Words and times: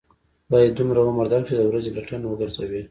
خدای 0.47 0.65
دې 0.69 0.73
دومره 0.77 0.99
عمر 1.09 1.25
در 1.31 1.41
کړي، 1.45 1.47
چې 1.49 1.55
د 1.57 1.61
ورځې 1.69 1.93
لټن 1.97 2.21
و 2.23 2.37
گرځوې. 2.39 2.79